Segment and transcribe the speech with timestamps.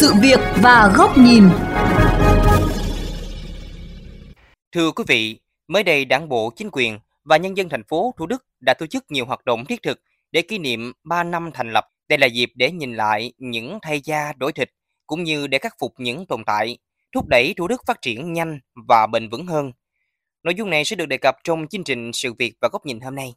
[0.00, 1.44] sự việc và góc nhìn.
[4.72, 5.38] Thưa quý vị,
[5.68, 8.86] mới đây Đảng bộ, chính quyền và nhân dân thành phố Thủ Đức đã tổ
[8.86, 10.00] chức nhiều hoạt động thiết thực
[10.32, 11.84] để kỷ niệm 3 năm thành lập.
[12.08, 14.70] Đây là dịp để nhìn lại những thay da đổi thịt
[15.06, 16.78] cũng như để khắc phục những tồn tại,
[17.14, 19.72] thúc đẩy Thủ Đức phát triển nhanh và bền vững hơn.
[20.42, 23.00] Nội dung này sẽ được đề cập trong chương trình Sự việc và góc nhìn
[23.00, 23.34] hôm nay.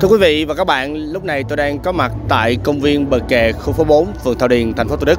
[0.00, 3.10] Thưa quý vị và các bạn, lúc này tôi đang có mặt tại công viên
[3.10, 5.18] bờ kè khu phố 4, phường Thảo Điền, thành phố Thủ Đức.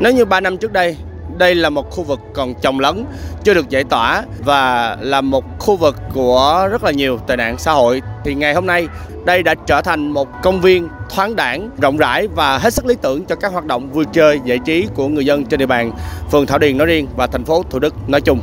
[0.00, 0.96] Nếu như 3 năm trước đây,
[1.38, 3.04] đây là một khu vực còn trồng lấn,
[3.44, 7.58] chưa được giải tỏa và là một khu vực của rất là nhiều tệ nạn
[7.58, 8.88] xã hội thì ngày hôm nay
[9.26, 12.94] đây đã trở thành một công viên thoáng đẳng, rộng rãi và hết sức lý
[13.02, 15.92] tưởng cho các hoạt động vui chơi, giải trí của người dân trên địa bàn
[16.32, 18.40] phường Thảo Điền nói riêng và thành phố Thủ Đức nói chung.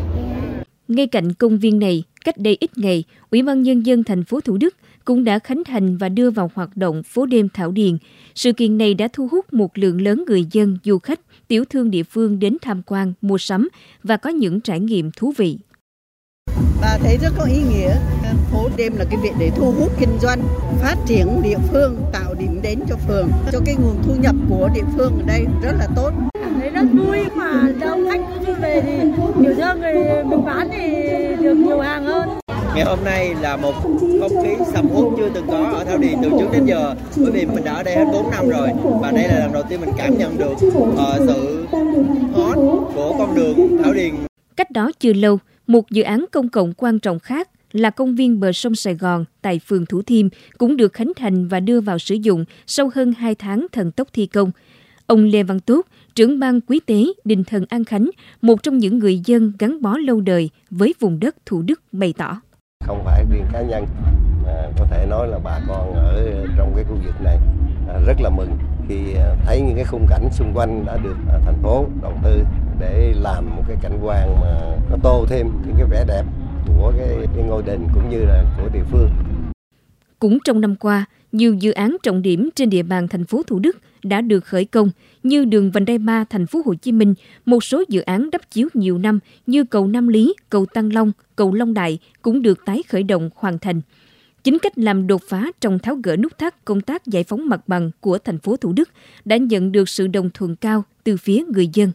[0.87, 4.39] Ngay cạnh công viên này, cách đây ít ngày, Ủy ban nhân dân thành phố
[4.41, 7.97] Thủ Đức cũng đã khánh thành và đưa vào hoạt động phố đêm Thảo Điền.
[8.35, 11.91] Sự kiện này đã thu hút một lượng lớn người dân, du khách, tiểu thương
[11.91, 13.69] địa phương đến tham quan, mua sắm
[14.03, 15.57] và có những trải nghiệm thú vị.
[16.81, 17.95] Bà thấy rất có ý nghĩa.
[18.51, 20.41] Phố đêm là cái việc để thu hút kinh doanh,
[20.81, 24.69] phát triển địa phương, tạo điểm đến cho phường, cho cái nguồn thu nhập của
[24.75, 26.11] địa phương ở đây rất là tốt.
[26.59, 29.09] Thấy rất vui mà đông khách cứ đi về thì
[29.41, 30.87] nhiều cho người mình bán thì
[31.43, 32.40] được nhiều hàng hơn.
[32.75, 33.73] Ngày hôm nay là một
[34.19, 37.31] không khí sầm uất chưa từng có ở Thảo Điền từ trước đến giờ bởi
[37.31, 38.69] vì mình đã ở đây hết 4 năm rồi
[39.01, 41.65] và đây là lần đầu tiên mình cảm nhận được uh, sự
[42.33, 42.55] hot
[42.95, 44.15] của con đường Thảo Điền.
[44.55, 48.39] Cách đó chưa lâu, một dự án công cộng quan trọng khác là công viên
[48.39, 50.27] bờ sông Sài Gòn tại phường Thủ Thiêm
[50.57, 54.07] cũng được khánh thành và đưa vào sử dụng sau hơn 2 tháng thần tốc
[54.13, 54.51] thi công.
[55.07, 58.09] Ông Lê Văn Tốt, trưởng ban quý tế Đình Thần An Khánh,
[58.41, 62.13] một trong những người dân gắn bó lâu đời với vùng đất Thủ Đức bày
[62.17, 62.41] tỏ.
[62.81, 63.85] Không phải riêng cá nhân,
[64.45, 67.37] mà có thể nói là bà con ở trong cái khu vực này
[67.87, 71.15] à, rất là mừng khi à, thấy những cái khung cảnh xung quanh đã được
[71.31, 72.43] à, thành phố đầu tư
[72.79, 76.23] để làm một cái cảnh quan mà nó tô thêm những cái vẻ đẹp
[76.67, 79.09] của cái, cái ngôi đình cũng như là của địa phương.
[80.19, 83.59] Cũng trong năm qua, nhiều dự án trọng điểm trên địa bàn thành phố Thủ
[83.59, 84.89] Đức đã được khởi công
[85.23, 87.13] như đường vành đai ba thành phố Hồ Chí Minh,
[87.45, 91.11] một số dự án đắp chiếu nhiều năm như cầu Nam Lý, cầu Tăng Long,
[91.35, 93.81] cầu Long Đại cũng được tái khởi động hoàn thành.
[94.43, 97.67] Chính cách làm đột phá trong tháo gỡ nút thắt công tác giải phóng mặt
[97.67, 98.89] bằng của thành phố Thủ Đức
[99.25, 101.91] đã nhận được sự đồng thuận cao từ phía người dân.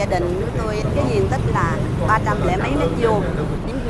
[0.00, 1.78] Gia đình của tôi cái diện tích là
[2.08, 3.22] 300 lẻ mấy mét vuông.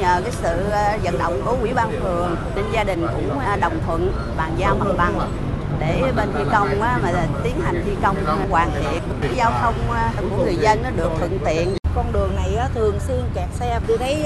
[0.00, 3.56] Nhờ cái sự ờ, vận động của ủy ban phường nên gia đình cũng à,
[3.56, 5.30] đồng thuận bàn giao mặt bằng
[5.80, 6.98] để bên thi công mà
[7.42, 8.16] tiến hành thi công
[8.50, 9.74] hoàn thiện cái giao thông
[10.30, 11.76] của người dân nó được thuận tiện.
[11.94, 13.80] Con đường này thường xuyên kẹt xe.
[13.88, 14.24] Tôi thấy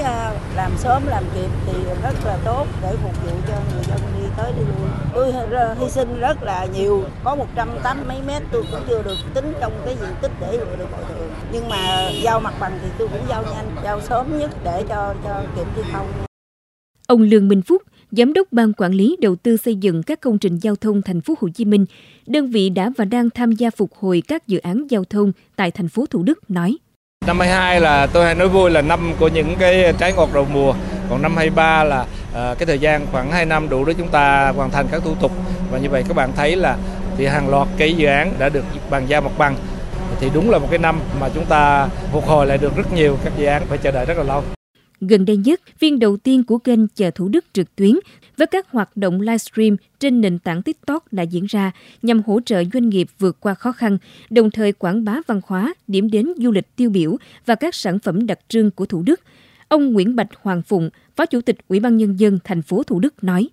[0.55, 4.27] làm sớm làm kịp thì rất là tốt để phục vụ cho người dân đi
[4.37, 4.89] tới đi lui.
[5.13, 5.33] Tôi
[5.79, 7.03] hy sinh rất là nhiều.
[7.23, 10.87] Có 180 mấy mét tôi cũng chưa được tính trong cái diện tích để được
[10.91, 11.29] bồi thường.
[11.51, 15.13] Nhưng mà giao mặt bằng thì tôi cũng giao nhanh giao sớm nhất để cho
[15.23, 16.07] cho kịp thi công.
[17.07, 20.37] Ông Lương Minh Phúc, Giám đốc Ban Quản lý Đầu tư xây dựng các công
[20.37, 21.85] trình giao thông thành phố Hồ Chí Minh,
[22.27, 25.71] đơn vị đã và đang tham gia phục hồi các dự án giao thông tại
[25.71, 26.77] thành phố Thủ Đức nói.
[27.27, 30.47] Năm 22 là tôi hay nói vui là năm của những cái trái ngọt đầu
[30.53, 30.73] mùa,
[31.09, 34.49] còn năm 23 là uh, cái thời gian khoảng 2 năm đủ để chúng ta
[34.55, 35.31] hoàn thành các thủ tục
[35.71, 36.77] và như vậy các bạn thấy là
[37.17, 39.55] thì hàng loạt cái dự án đã được bàn giao mặt bằng
[40.19, 43.17] thì đúng là một cái năm mà chúng ta phục hồi lại được rất nhiều
[43.23, 44.43] các dự án phải chờ đợi rất là lâu.
[45.09, 47.91] Gần đây nhất, phiên đầu tiên của kênh Chợ Thủ Đức trực tuyến
[48.37, 52.63] với các hoạt động livestream trên nền tảng TikTok đã diễn ra nhằm hỗ trợ
[52.73, 53.97] doanh nghiệp vượt qua khó khăn,
[54.29, 57.99] đồng thời quảng bá văn hóa, điểm đến du lịch tiêu biểu và các sản
[57.99, 59.21] phẩm đặc trưng của Thủ Đức.
[59.67, 62.99] Ông Nguyễn Bạch Hoàng Phụng, Phó Chủ tịch Ủy ban Nhân dân thành phố Thủ
[62.99, 63.49] Đức nói.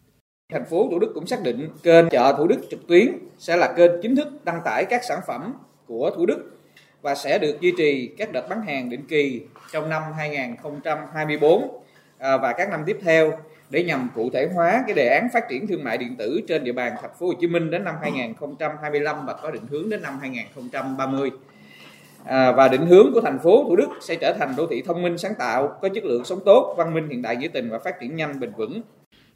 [0.53, 3.73] Thành phố Thủ Đức cũng xác định kênh Chợ Thủ Đức trực tuyến sẽ là
[3.77, 5.53] kênh chính thức đăng tải các sản phẩm
[5.87, 6.58] của Thủ Đức
[7.03, 9.43] và sẽ được duy trì các đợt bán hàng định kỳ
[9.73, 11.83] trong năm 2024
[12.19, 13.33] à, và các năm tiếp theo
[13.71, 16.65] để nhằm cụ thể hóa cái đề án phát triển thương mại điện tử trên
[16.65, 20.03] địa bàn thành phố Hồ Chí Minh đến năm 2025 và có định hướng đến
[20.03, 21.31] năm 2030.
[22.25, 25.03] À, và định hướng của thành phố Thủ Đức sẽ trở thành đô thị thông
[25.03, 27.79] minh sáng tạo, có chất lượng sống tốt, văn minh hiện đại nghĩa tình và
[27.79, 28.83] phát triển nhanh bền vững.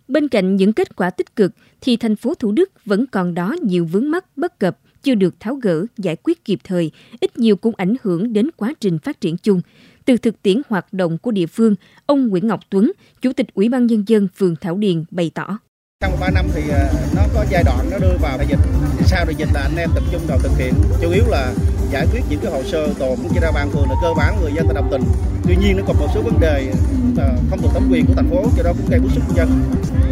[0.08, 3.56] Bên cạnh những kết quả tích cực thì thành phố Thủ Đức vẫn còn đó
[3.62, 6.90] nhiều vướng mắc bất cập chưa được tháo gỡ, giải quyết kịp thời,
[7.20, 9.60] ít nhiều cũng ảnh hưởng đến quá trình phát triển chung.
[10.04, 11.74] Từ thực tiễn hoạt động của địa phương,
[12.06, 15.58] ông Nguyễn Ngọc Tuấn, Chủ tịch Ủy ban Nhân dân phường Thảo Điền bày tỏ.
[16.02, 18.58] Trong 3 năm thì ờ, nó có giai đoạn nó đưa vào đại dịch.
[19.06, 21.54] Sau đại dịch là anh em tập trung vào thực hiện, chủ yếu là
[21.92, 24.52] giải quyết những cái hồ sơ tồn trên ra ban phường là cơ bản người
[24.54, 25.02] dân ta đồng tình.
[25.44, 26.72] Tuy nhiên nó còn một số vấn đề
[27.16, 29.48] ờ, không thuộc thẩm quyền của thành phố cho đó cũng gây bức xúc dân.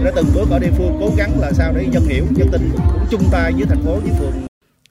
[0.04, 2.70] Đã từng bước ở địa phương cố gắng là sao để dân hiểu, dân tin
[2.72, 4.49] cũng chung tay với thành phố với phường.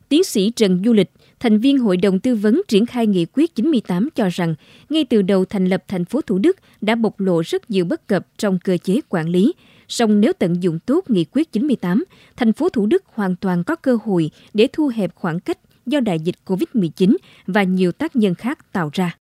[0.09, 3.55] Tiến sĩ Trần Du Lịch, thành viên Hội đồng Tư vấn triển khai nghị quyết
[3.55, 4.55] 98 cho rằng,
[4.89, 8.07] ngay từ đầu thành lập thành phố Thủ Đức đã bộc lộ rất nhiều bất
[8.07, 9.53] cập trong cơ chế quản lý.
[9.87, 12.03] Song nếu tận dụng tốt nghị quyết 98,
[12.37, 15.99] thành phố Thủ Đức hoàn toàn có cơ hội để thu hẹp khoảng cách do
[15.99, 17.15] đại dịch COVID-19
[17.47, 19.15] và nhiều tác nhân khác tạo ra.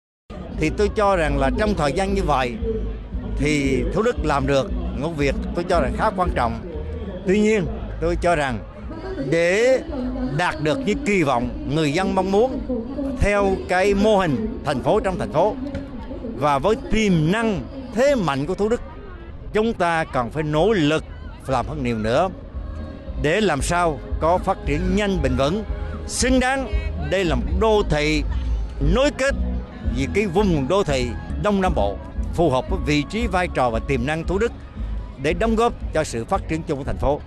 [0.60, 2.52] Thì tôi cho rằng là trong thời gian như vậy
[3.38, 4.70] thì Thủ Đức làm được
[5.00, 6.60] một việc tôi cho rằng khá quan trọng.
[7.26, 7.64] Tuy nhiên
[8.00, 8.77] tôi cho rằng
[9.30, 9.80] để
[10.36, 12.60] đạt được những kỳ vọng người dân mong muốn
[13.20, 15.56] theo cái mô hình thành phố trong thành phố
[16.36, 17.60] và với tiềm năng
[17.94, 18.80] thế mạnh của Thủ Đức,
[19.52, 21.04] chúng ta cần phải nỗ lực
[21.46, 22.28] làm hơn nhiều nữa
[23.22, 25.64] để làm sao có phát triển nhanh, bền vững,
[26.06, 26.72] xứng đáng
[27.10, 28.22] đây là một đô thị
[28.94, 29.34] nối kết
[29.96, 31.08] vì cái vùng đô thị
[31.42, 31.96] Đông Nam Bộ,
[32.34, 34.52] phù hợp với vị trí, vai trò và tiềm năng Thủ Đức
[35.22, 37.20] để đóng góp cho sự phát triển chung của thành phố.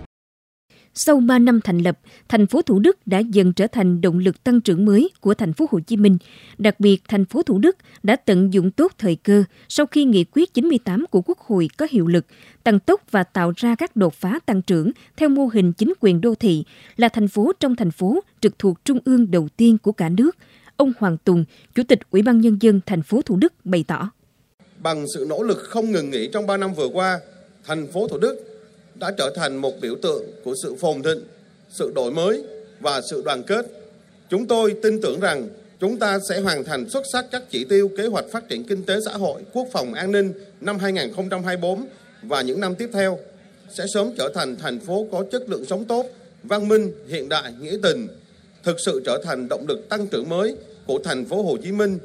[0.94, 1.98] Sau 3 năm thành lập,
[2.28, 5.52] thành phố Thủ Đức đã dần trở thành động lực tăng trưởng mới của thành
[5.52, 6.18] phố Hồ Chí Minh.
[6.58, 10.24] Đặc biệt, thành phố Thủ Đức đã tận dụng tốt thời cơ sau khi nghị
[10.24, 12.26] quyết 98 của Quốc hội có hiệu lực,
[12.64, 16.20] tăng tốc và tạo ra các đột phá tăng trưởng theo mô hình chính quyền
[16.20, 16.64] đô thị,
[16.96, 20.36] là thành phố trong thành phố trực thuộc trung ương đầu tiên của cả nước.
[20.76, 24.10] Ông Hoàng Tùng, Chủ tịch Ủy ban nhân dân thành phố Thủ Đức bày tỏ:
[24.78, 27.20] Bằng sự nỗ lực không ngừng nghỉ trong 3 năm vừa qua,
[27.64, 28.51] thành phố Thủ Đức
[29.02, 31.20] đã trở thành một biểu tượng của sự phồn thịnh,
[31.70, 32.42] sự đổi mới
[32.80, 33.66] và sự đoàn kết.
[34.30, 35.48] Chúng tôi tin tưởng rằng
[35.80, 38.84] chúng ta sẽ hoàn thành xuất sắc các chỉ tiêu kế hoạch phát triển kinh
[38.84, 41.86] tế xã hội, quốc phòng an ninh năm 2024
[42.22, 43.18] và những năm tiếp theo
[43.70, 46.06] sẽ sớm trở thành thành phố có chất lượng sống tốt,
[46.42, 48.08] văn minh, hiện đại, nghĩa tình,
[48.62, 50.56] thực sự trở thành động lực tăng trưởng mới
[50.86, 51.98] của thành phố Hồ Chí Minh.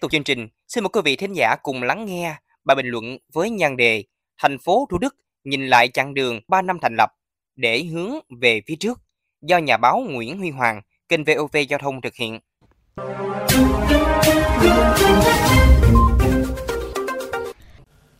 [0.00, 2.86] Tiếp tục chương trình, xin mời quý vị thính giả cùng lắng nghe bài bình
[2.86, 4.04] luận với nhan đề
[4.38, 7.10] Thành phố Thủ Đức nhìn lại chặng đường 3 năm thành lập
[7.56, 8.10] để hướng
[8.40, 9.00] về phía trước
[9.42, 12.38] do nhà báo Nguyễn Huy Hoàng, kênh VOV Giao thông thực hiện.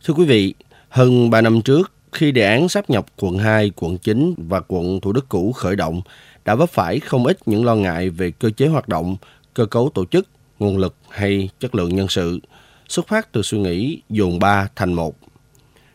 [0.05, 0.55] Thưa quý vị,
[0.89, 5.01] hơn 3 năm trước, khi đề án sáp nhập quận 2, quận 9 và quận
[5.01, 6.03] Thủ Đức cũ khởi động,
[6.45, 9.17] đã vấp phải không ít những lo ngại về cơ chế hoạt động,
[9.55, 10.29] cơ cấu tổ chức,
[10.61, 12.41] nguồn lực hay chất lượng nhân sự,
[12.89, 15.17] xuất phát từ suy nghĩ dồn ba thành một.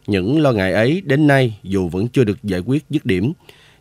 [0.07, 3.33] Những lo ngại ấy đến nay dù vẫn chưa được giải quyết dứt điểm,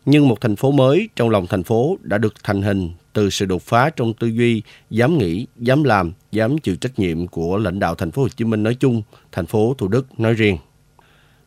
[0.05, 3.45] nhưng một thành phố mới trong lòng thành phố đã được thành hình từ sự
[3.45, 7.79] đột phá trong tư duy, dám nghĩ, dám làm, dám chịu trách nhiệm của lãnh
[7.79, 10.57] đạo thành phố Hồ Chí Minh nói chung, thành phố Thủ Đức nói riêng.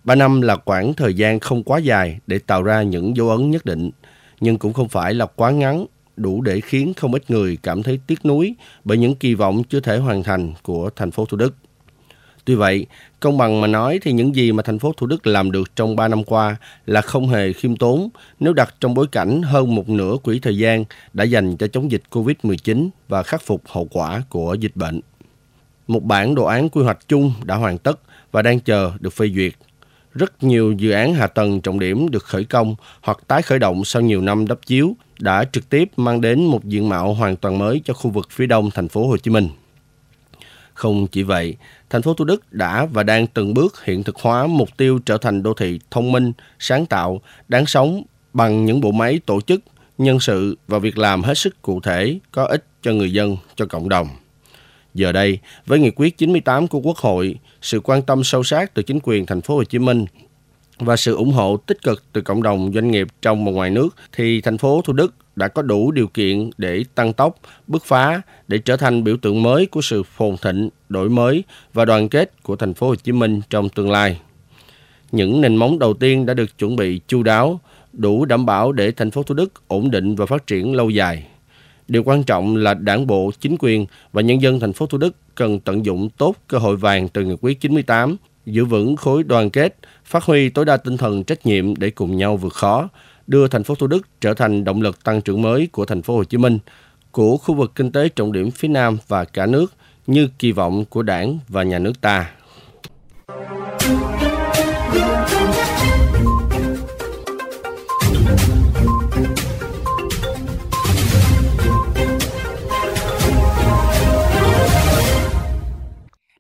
[0.05, 3.51] Ba năm là khoảng thời gian không quá dài để tạo ra những dấu ấn
[3.51, 3.91] nhất định,
[4.41, 5.87] nhưng cũng không phải là quá ngắn
[6.19, 8.55] đủ để khiến không ít người cảm thấy tiếc nuối
[8.85, 11.55] bởi những kỳ vọng chưa thể hoàn thành của thành phố Thủ Đức.
[12.45, 12.87] Tuy vậy,
[13.21, 15.97] công bằng mà nói thì những gì mà thành phố Thủ Đức làm được trong
[15.97, 16.57] 3 năm qua
[16.87, 18.09] là không hề khiêm tốn
[18.41, 21.91] nếu đặt trong bối cảnh hơn một nửa quỹ thời gian đã dành cho chống
[21.91, 25.01] dịch COVID-19 và khắc phục hậu quả của dịch bệnh.
[25.89, 28.01] Một bản đồ án quy hoạch chung đã hoàn tất
[28.33, 29.53] và đang chờ được phê duyệt.
[30.15, 33.85] Rất nhiều dự án hạ tầng trọng điểm được khởi công hoặc tái khởi động
[33.85, 37.59] sau nhiều năm đắp chiếu đã trực tiếp mang đến một diện mạo hoàn toàn
[37.59, 39.49] mới cho khu vực phía đông thành phố Hồ Chí Minh.
[40.75, 41.57] Không chỉ vậy,
[41.91, 45.19] thành phố Thủ Đức đã và đang từng bước hiện thực hóa mục tiêu trở
[45.19, 49.61] thành đô thị thông minh, sáng tạo, đáng sống bằng những bộ máy tổ chức,
[49.99, 53.67] nhân sự và việc làm hết sức cụ thể, có ích cho người dân, cho
[53.67, 54.09] cộng đồng.
[54.95, 58.83] Giờ đây, với nghị quyết 98 của Quốc hội, sự quan tâm sâu sát từ
[58.83, 60.05] chính quyền thành phố Hồ Chí Minh
[60.79, 63.97] và sự ủng hộ tích cực từ cộng đồng doanh nghiệp trong và ngoài nước
[64.13, 68.23] thì thành phố Thủ Đức đã có đủ điều kiện để tăng tốc, bứt phá
[68.49, 71.45] để trở thành biểu tượng mới của sự phồn thịnh, đổi mới
[71.75, 74.21] và đoàn kết của thành phố Hồ Chí Minh trong tương lai.
[75.13, 77.61] Những nền móng đầu tiên đã được chuẩn bị chu đáo,
[77.93, 81.27] đủ đảm bảo để thành phố Thủ Đức ổn định và phát triển lâu dài.
[81.89, 85.17] Điều quan trọng là đảng bộ, chính quyền và nhân dân thành phố Thủ Đức
[85.35, 88.17] cần tận dụng tốt cơ hội vàng từ nghị quyết 98
[88.53, 92.17] giữ vững khối đoàn kết, phát huy tối đa tinh thần trách nhiệm để cùng
[92.17, 92.89] nhau vượt khó,
[93.27, 96.17] đưa thành phố Thủ Đức trở thành động lực tăng trưởng mới của thành phố
[96.17, 96.59] Hồ Chí Minh,
[97.13, 99.73] của khu vực kinh tế trọng điểm phía Nam và cả nước
[100.07, 102.31] như kỳ vọng của Đảng và nhà nước ta.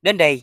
[0.02, 0.42] Đến đây,